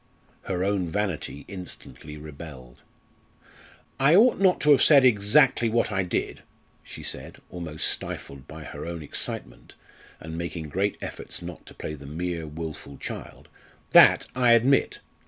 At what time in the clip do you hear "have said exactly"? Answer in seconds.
4.71-5.69